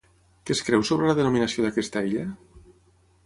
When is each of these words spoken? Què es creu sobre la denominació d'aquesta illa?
Què 0.49 0.53
es 0.57 0.61
creu 0.69 0.85
sobre 0.89 1.09
la 1.09 1.15
denominació 1.19 1.65
d'aquesta 1.67 2.05
illa? 2.09 2.23